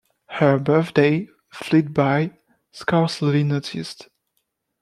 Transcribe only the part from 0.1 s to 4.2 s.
Her birthday fled by scarcely noticed.